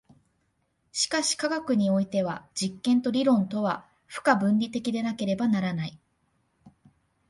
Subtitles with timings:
[0.91, 5.99] しかし科学においては実験と理論とは不可分離的でなければならない。